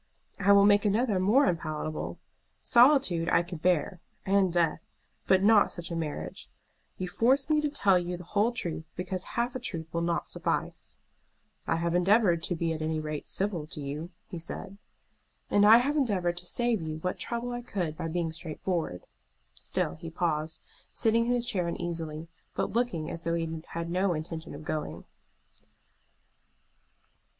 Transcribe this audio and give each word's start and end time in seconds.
"I 0.39 0.51
will 0.51 0.65
make 0.65 0.83
another 0.83 1.19
more 1.19 1.45
unpalatable. 1.45 2.17
Solitude 2.59 3.29
I 3.31 3.43
could 3.43 3.61
bear, 3.61 3.99
and 4.25 4.51
death, 4.51 4.81
but 5.27 5.43
not 5.43 5.71
such 5.71 5.91
a 5.91 5.95
marriage. 5.95 6.49
You 6.97 7.07
force 7.07 7.51
me 7.51 7.61
to 7.61 7.69
tell 7.69 7.99
you 7.99 8.17
the 8.17 8.23
whole 8.23 8.51
truth 8.51 8.89
because 8.95 9.23
half 9.37 9.55
a 9.55 9.59
truth 9.59 9.85
will 9.93 10.01
not 10.01 10.27
suffice." 10.27 10.97
"I 11.67 11.75
have 11.75 11.93
endeavored 11.93 12.41
to 12.41 12.55
be 12.55 12.73
at 12.73 12.81
any 12.81 12.99
rate 12.99 13.29
civil 13.29 13.67
to 13.67 13.79
you," 13.79 14.09
he 14.27 14.39
said. 14.39 14.79
"And 15.51 15.67
I 15.67 15.77
have 15.77 15.95
endeavored 15.95 16.37
to 16.37 16.47
save 16.47 16.81
you 16.81 16.97
what 16.97 17.19
trouble 17.19 17.51
I 17.51 17.61
could 17.61 17.95
by 17.95 18.07
being 18.07 18.31
straightforward." 18.31 19.05
Still 19.53 19.93
he 19.93 20.09
paused, 20.09 20.61
sitting 20.91 21.27
in 21.27 21.31
his 21.33 21.45
chair 21.45 21.67
uneasily, 21.67 22.27
but 22.55 22.73
looking 22.73 23.11
as 23.11 23.21
though 23.21 23.35
he 23.35 23.61
had 23.67 23.91
no 23.91 24.15
intention 24.15 24.55
of 24.55 24.63
going. 24.65 25.05